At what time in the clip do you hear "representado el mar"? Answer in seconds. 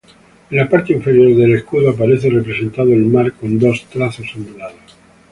2.31-3.33